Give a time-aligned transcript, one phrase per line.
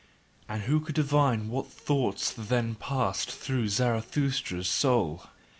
[0.49, 5.25] And who could divine what thoughts then passed through Zarathustra's soul?